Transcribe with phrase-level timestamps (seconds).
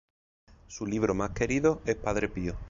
[0.65, 2.57] Su libro más querido es "Padre Pío.